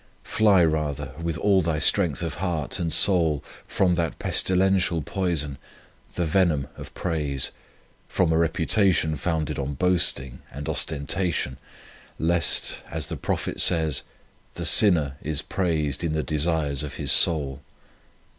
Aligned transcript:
Fly 0.23 0.65
rather 0.65 1.11
with 1.21 1.37
all 1.37 1.61
thy 1.61 1.77
strength 1.77 2.23
of 2.23 2.33
heart 2.41 2.79
and 2.79 2.91
soul 2.91 3.43
from 3.67 3.93
that 3.93 4.17
pestilential 4.17 5.03
poison, 5.03 5.59
the 6.15 6.25
venom 6.25 6.67
of 6.75 6.91
praise, 6.95 7.51
from 8.09 8.33
a 8.33 8.35
reputa 8.35 8.91
tion 8.95 9.15
founded 9.15 9.59
on 9.59 9.75
boasting 9.75 10.41
and 10.51 10.67
os 10.67 10.85
tentation, 10.85 11.57
lest, 12.17 12.81
as 12.89 13.09
the 13.09 13.15
Prophet 13.15 13.61
says," 13.61 14.01
The 14.55 14.65
sinner 14.65 15.17
is 15.21 15.43
praised 15.43 16.03
in 16.03 16.13
the 16.13 16.23
desires 16.23 16.81
of 16.81 16.95
his 16.95 17.11
soul." 17.11 17.61